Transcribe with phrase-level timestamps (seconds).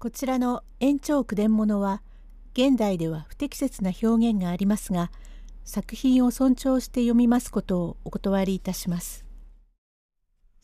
[0.00, 2.00] こちらの延長句伝物は
[2.54, 5.10] 現代では不適切な表現がありますが
[5.62, 9.26] 作品を尊重して読みますことをお断りいたします。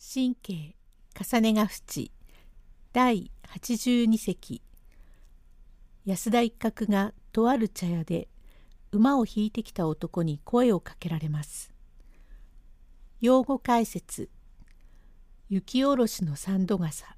[0.01, 0.75] 神経
[1.13, 2.11] 重ねが淵
[2.93, 3.29] 第
[3.59, 4.63] 82席
[6.03, 8.29] 安田一角がとある茶屋で
[8.91, 11.71] 馬を引いてきた男に声をかけられます。
[13.21, 14.31] 用語解説
[15.47, 17.16] 雪下ろしの三度傘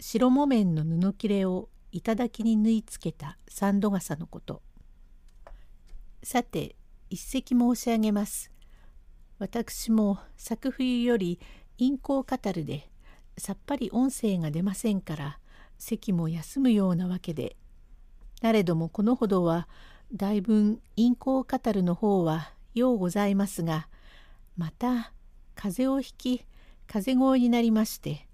[0.00, 4.62] 白木綿の布切れを頂に縫い付けた三度傘のこと。
[6.22, 6.74] さて
[7.10, 8.50] 一席申し上げます。
[9.38, 11.38] 私も作冬より
[11.78, 12.90] 陰行語るで
[13.38, 15.38] さっぱり音声が出ませんから
[15.78, 17.56] 席も休むようなわけで。
[18.40, 19.68] なれどもこのほどは
[20.14, 23.86] だいぶ陰行語るの方はようございますが
[24.56, 25.12] また
[25.54, 26.46] 風邪をひき
[26.86, 28.26] 風邪声になりまして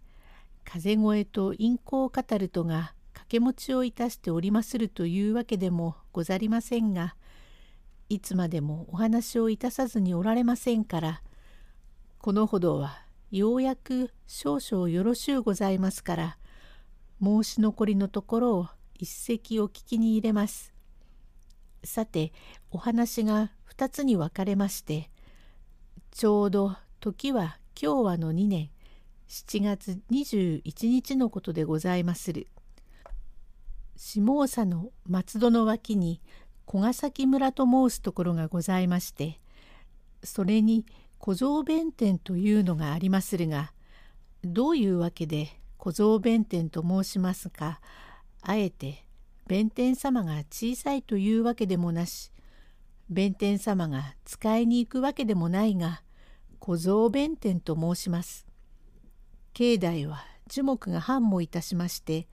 [0.67, 7.17] 風声と陰行語るとが掛け持ちをいたしておりまするというわけでもござりませんが
[8.09, 11.23] いつまでもお話をいたさずにおられませんから
[12.19, 16.39] このほどはようやく少々よろしゅうございますから
[17.23, 20.73] 申し残りのところを一席お聞きに入れます。
[21.85, 22.33] さて
[22.71, 25.11] お話が2つに分かれまして
[26.11, 28.71] ちょうど時は今日はの2年
[29.29, 32.47] 7月21日のことでございまする。
[33.97, 36.21] 下総の松戸の脇に
[36.67, 39.41] 小ヶ崎村と申すところがございまして
[40.23, 40.85] それに
[41.19, 43.73] 小僧弁天というのがありまするが
[44.45, 47.81] どういうわけで小僧弁天と申しますか
[48.43, 49.07] あえて
[49.47, 52.33] 弁天様が小さいというわけでもなし
[53.09, 56.03] 弁天様が使いに行くわけでもないが
[56.59, 58.47] 小僧弁天と申します。
[59.59, 62.29] 境内は樹木が繁茂いたしまして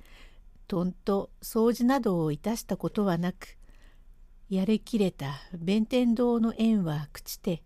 [0.67, 3.57] とんと掃除などをいたしたことはなく
[4.49, 7.64] やれきれた弁天堂の縁は朽ちて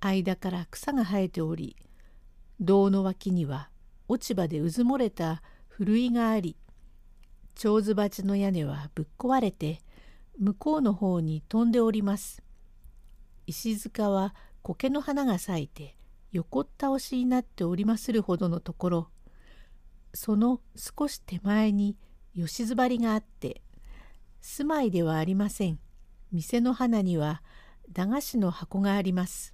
[0.00, 1.76] 間から草が生えており
[2.58, 3.70] 堂の脇には
[4.08, 6.56] 落ち葉でうずもれたふるいがあり
[7.54, 9.82] 蝶子鉢の屋根はぶっ壊れて
[10.36, 12.42] 向こうの方に飛んでおります。
[13.46, 15.94] 石塚は苔の花が咲いて
[16.32, 19.08] 横倒しになっておりまするほどのところ
[20.14, 21.96] その少し手前に
[22.34, 23.62] 吉ずばりがあって
[24.40, 25.78] 住まいではありません
[26.32, 27.42] 店の花には
[27.92, 29.52] 駄菓子の箱があります。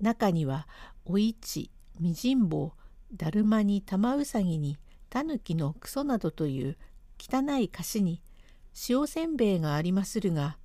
[0.00, 0.68] 中には
[1.06, 4.76] お市みじんぼうだるまに玉うさぎに
[5.08, 6.76] たぬきのクソなどという
[7.18, 8.20] 汚い菓子に
[8.88, 10.58] 塩せんべいがありまするが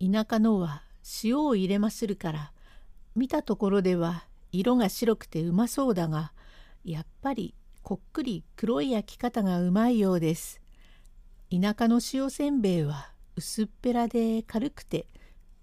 [0.00, 0.82] 田舎のは
[1.22, 2.52] 塩を入れまするから
[3.14, 6.32] 見たところでは色が白くてうまそうだが
[6.84, 10.60] やっぱりこっくり黒い焼き方がうまいようです。
[11.50, 15.06] 田舎の塩せんべいは薄っぺらで軽くて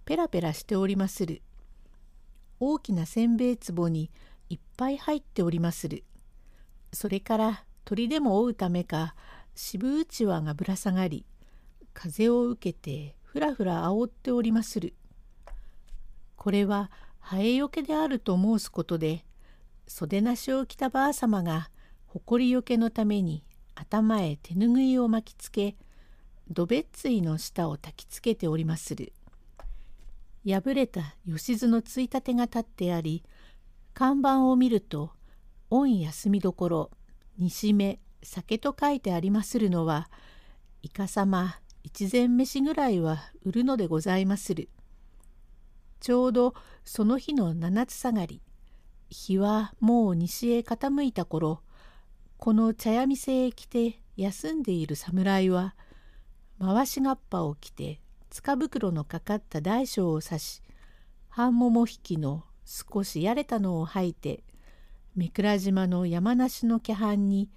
[0.05, 1.41] ペラペラしておりまする。
[2.59, 4.11] 大きなせんべい壺に
[4.49, 6.03] いっぱい入っておりまする。
[6.91, 9.15] それから鳥でも追うためか
[9.55, 11.25] 渋うちわがぶら下がり
[11.93, 14.93] 風を受けてふらふら煽っておりまする。
[16.35, 19.23] これはハエよけであると申すことで
[19.87, 21.69] 袖なしを着たばあさまが
[22.07, 23.43] 埃よけのために
[23.75, 25.75] 頭へ手ぬぐいを巻きつけ
[26.49, 29.13] どべっついの下を焚きつけておりまする。
[30.45, 33.23] 破れた吉津のついたてが立ってあり
[33.93, 35.11] 看板を見ると
[35.69, 36.91] 「御休みどころ
[37.37, 40.09] 西目酒」と書いてありまするのは
[40.81, 44.69] いかさま一膳飯ぐらいは売るのでございまする。
[45.99, 48.41] ちょうどその日の七つ下がり
[49.09, 51.61] 日はもう西へ傾いた頃
[52.37, 55.75] この茶屋店へ来て休んでいる侍は
[56.59, 60.61] 回しがっぱを着て塚袋のかかった大小を刺し
[61.29, 64.43] 半桃引きの少しやれたのを吐いて
[65.15, 67.49] 三倉島の山梨の気半に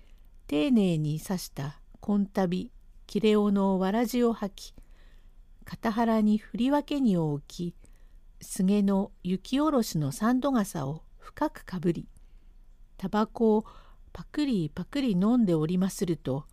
[0.46, 2.72] 丁寧に刺した紺旅
[3.06, 4.74] 切れ尾のわらじを吐き
[5.64, 7.74] 片腹に振り分けにを置き
[8.42, 12.08] 菅の雪下ろしの三度傘を深くかぶり
[12.98, 13.64] タバコを
[14.12, 16.44] パクリパクリ飲んでおりますると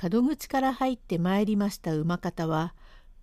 [0.00, 2.74] 門口から入ってまいりました馬方は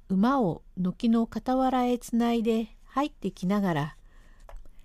[0.10, 3.98] 馬を軒の傍らへつないで入ってきながら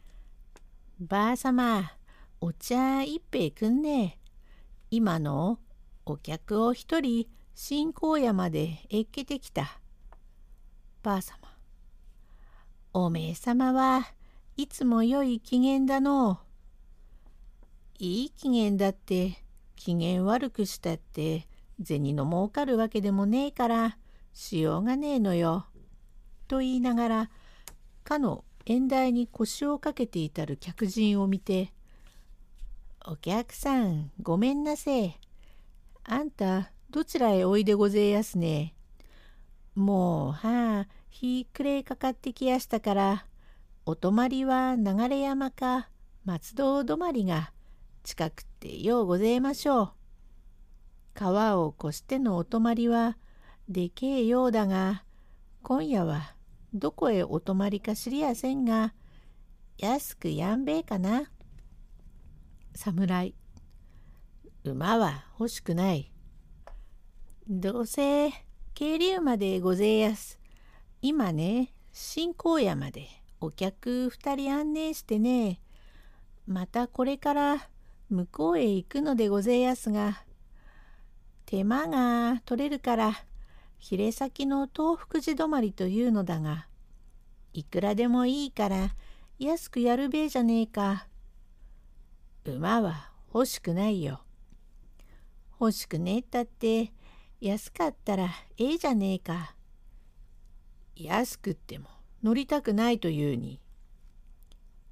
[1.00, 1.92] 「ばあさま
[2.40, 4.18] お茶一杯くんね
[4.90, 5.58] 今の
[6.04, 9.80] お客を一人新高野までえっけてきた。
[11.02, 11.51] ばあさま
[12.94, 14.06] おめえさまは
[14.58, 16.40] いつも良い機嫌だの
[17.98, 19.38] いい機嫌だって
[19.76, 21.48] 機嫌悪くしたって
[21.82, 23.96] 銭の儲かるわけでもねえから
[24.34, 25.66] しようがねえのよ。
[26.48, 27.30] と言いながら
[28.04, 31.72] かの縁台に腰をかけていたる客人を見て
[33.08, 35.20] 「お客さんごめんなせえ。
[36.04, 38.74] あんたどちらへおいでごぜえやすね。
[39.74, 43.26] もうはあ日暮れかかってきやしたから
[43.84, 45.90] お泊まりは流山か
[46.24, 47.52] 松戸止まりが
[48.02, 49.92] 近くてようごぜえましょう。
[51.12, 53.18] 川を越してのお泊まりは
[53.68, 55.04] でけえようだが
[55.62, 56.34] 今夜は
[56.72, 58.94] どこへお泊まりか知りやせんが
[59.76, 61.30] 安くやんべえかな。
[62.74, 63.34] 侍
[64.64, 66.10] 馬は欲しくない。
[67.46, 68.30] どうせ
[68.72, 70.41] 渓流までごぜえやす。
[71.02, 73.08] 今ね新高野まで
[73.40, 75.60] お客2人案内してね
[76.46, 77.68] またこれから
[78.08, 80.22] 向こうへ行くのでごぜえやすが
[81.44, 83.12] 手間が取れるから
[83.78, 86.68] ヒレ先の東福寺止まりというのだが
[87.52, 88.94] いくらでもいいから
[89.40, 91.08] 安くやるべえじゃねえか。
[92.44, 94.20] 馬は欲しくないよ。
[95.60, 96.92] 欲しくねえったって
[97.40, 99.56] 安かったらええじゃねえか。
[100.96, 101.88] 安くっても
[102.22, 103.60] 乗りたくないというに。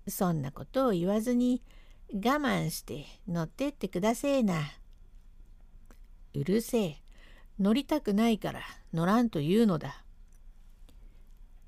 [0.08, 1.62] そんなことを言わずに
[2.12, 4.54] 我慢して乗ってってくだせえな。
[6.34, 7.02] うるせえ。
[7.58, 8.60] 乗りたくないから
[8.94, 10.04] 乗らんというのだ。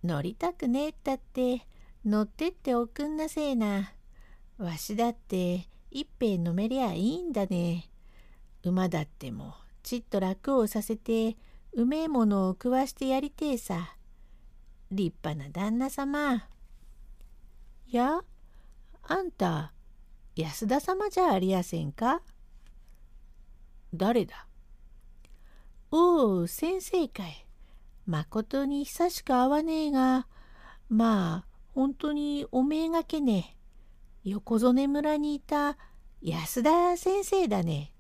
[0.03, 1.67] 乗りたくねえったって
[2.05, 3.93] 乗ってっておくんなせえな。
[4.59, 7.91] わしだって一杯飲めりゃいいんだね。
[8.65, 11.37] 馬だってもちっと楽をさせて
[11.73, 13.97] うめえものを食わしてやりてえさ。
[14.93, 16.47] 立派な旦那様。
[17.89, 18.21] や、
[19.03, 19.73] あんた、
[20.37, 22.23] 安田様じゃありやせんか？
[23.95, 24.47] 誰だ？
[25.91, 27.47] おお、先生かい。
[28.07, 30.27] まことに久しく会わねえが、
[30.89, 33.57] まあ、本当におめえがけね。
[34.25, 35.79] 横曽根村にいた
[36.21, 37.93] 安田先生だね。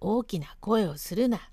[0.00, 1.50] 大きな声をするな。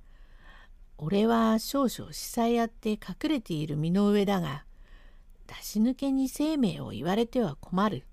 [0.98, 4.66] 俺は少々司祭あって隠れている身の上だが、
[5.48, 8.06] 出し抜けに生命を言われては困る。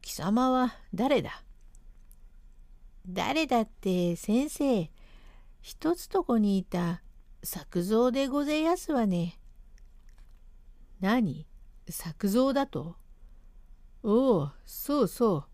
[0.00, 1.42] 貴様は誰だ？
[3.06, 4.90] 誰だって先生、
[5.60, 7.02] 一つとこにいた
[7.42, 9.38] 作蔵でごぜやすわね。
[11.00, 11.46] 何？
[11.88, 12.96] 作蔵だと？
[14.02, 15.44] おお、そうそう。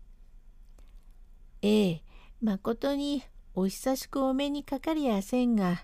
[1.63, 2.03] ええ、
[2.41, 3.23] まことに
[3.55, 5.83] お久しくお目にかかりやせんが、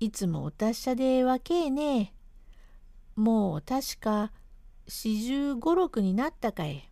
[0.00, 2.14] いつもお達者で若えね
[3.16, 4.32] もう確か
[4.88, 6.90] 四十五六になったかえ。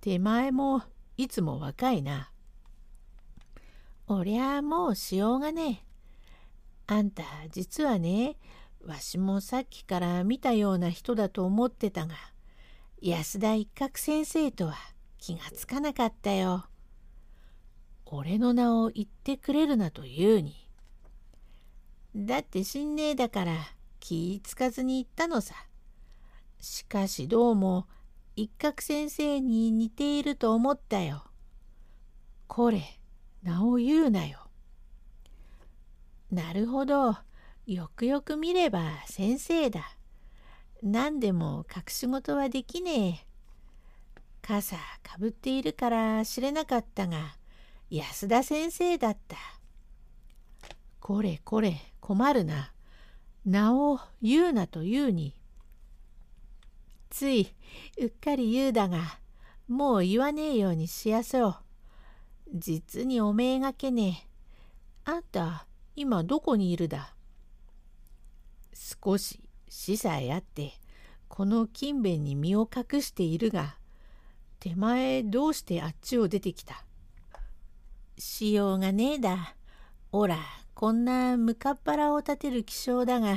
[0.00, 0.82] 手前も
[1.16, 2.32] いつも若いな。
[4.08, 5.84] おりゃあもうしようがね
[6.88, 6.94] え。
[6.94, 8.36] あんた実はね、
[8.84, 12.14] わしもさっきから見たような人だと思ってたが、
[13.00, 14.74] 安田一角先生とは
[15.18, 16.66] 気がつかなかったよ。
[18.04, 20.63] 俺の名を言ってくれるなと言うに。
[22.16, 23.56] だって心霊だから
[23.98, 25.54] 気つかずに言ったのさ。
[26.60, 27.86] しかしどうも
[28.36, 31.24] 一角先生に似ていると思ったよ。
[32.46, 32.82] これ、
[33.42, 34.48] 名を言うなよ。
[36.30, 37.16] なるほど。
[37.66, 39.96] よくよく見れば先生だ。
[40.82, 43.26] 何でも隠し事はできねえ。
[44.42, 47.36] 傘かぶっているから知れなかったが、
[47.90, 49.36] 安田先生だった。
[51.06, 52.72] これこれ困るな。
[53.44, 55.34] 名を言うなと言うに。
[57.10, 57.54] つい
[57.98, 59.18] うっかり言うだが、
[59.68, 61.56] もう言わねえようにしやそう。
[62.54, 64.24] 実におめえがけね
[65.06, 65.10] え。
[65.10, 67.14] あんた、今どこにいるだ？
[68.72, 70.72] 少し死さえあって、
[71.28, 73.76] この勤勉に身を隠しているが、
[74.58, 76.82] 手前どうしてあっちを出てきた？
[78.16, 79.54] しようがねえだ。
[80.12, 80.38] おら、
[80.74, 83.36] こんなむかっ腹を立てる気性だが、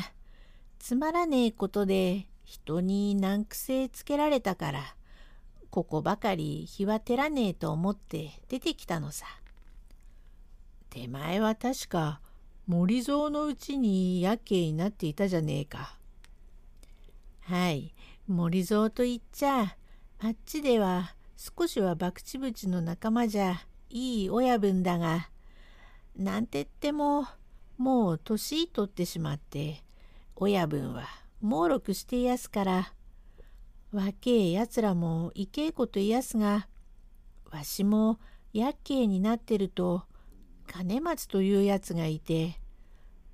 [0.80, 4.96] つまらねえことで人に難癖つけられたから、
[5.70, 9.28] ここばかり日は照らねえと思って出てきたのさ。
[10.90, 12.22] 手前は確か
[12.66, 15.96] 森蔵のうちにやけになっていたじゃねえか。
[17.42, 17.94] はい、
[18.28, 19.76] 森蔵と言っちゃ、
[20.20, 25.30] あっちでは少しは博打淵の仲間じゃいい親分だが、
[26.18, 27.28] なんてっても
[27.78, 29.84] もう年取ってしまって
[30.36, 31.04] 親分は
[31.42, 32.94] 猛録していやすから
[33.92, 36.68] 若えやつらもいけえこといやすが
[37.52, 38.20] わしも
[38.52, 40.06] 厄介になってると
[40.66, 42.60] 金松というやつがいて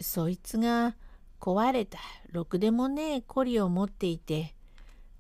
[0.02, 0.98] そいつが
[1.40, 2.00] 壊れた
[2.34, 4.56] ろくでもねえコリを持っていて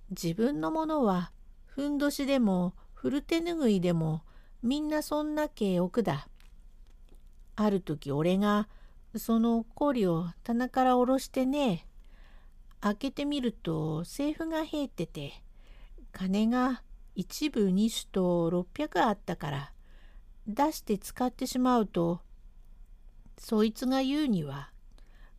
[0.09, 1.31] 自分のものは
[1.65, 4.21] ふんどしでも古手ぬぐいでも
[4.61, 6.27] みんなそんなけえ奥だ。
[7.55, 8.67] ある時俺が
[9.15, 11.85] その氷を棚から下ろしてね
[12.81, 15.43] 開けてみると財布が入ってて
[16.11, 16.81] 金が
[17.15, 19.71] 一部二種と600あったから
[20.47, 22.21] 出して使ってしまうと
[23.37, 24.71] そいつが言うには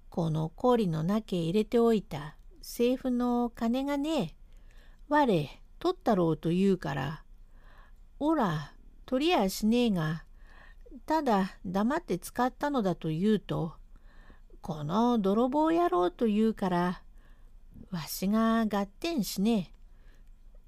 [0.09, 4.37] この氷の中へ入れておいた財布の金がね
[5.09, 7.25] 我取ったろうと言うから
[8.19, 8.73] おら
[9.05, 10.25] 取りやしねえが
[11.07, 13.75] ただ黙って使ったのだと言うと
[14.61, 17.03] この泥棒野郎と言うから
[17.91, 19.75] わしが合点しねえ。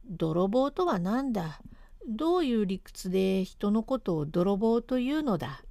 [0.09, 1.61] 泥棒とは何だ？
[2.07, 5.63] どういう理屈で人のことを泥棒というのだ？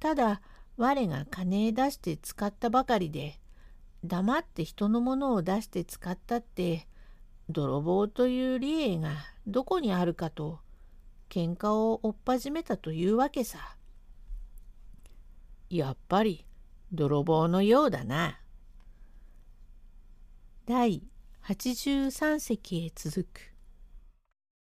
[0.00, 0.40] ただ
[0.76, 3.38] 我が金出して使ったばかりで
[4.04, 6.86] 黙って人のものを出して使ったって
[7.50, 9.10] 泥棒という理恵が
[9.46, 10.60] どこにあるかと
[11.28, 13.76] 喧嘩を追っ始めたというわけさ。
[15.70, 16.44] やっぱり
[16.92, 18.40] 泥棒のようだな。
[20.66, 21.02] 第
[21.46, 23.53] 83席へ続く。